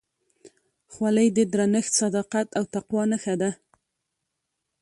[0.93, 3.51] خولۍ د درنښت، صداقت او تقوا نښه ده.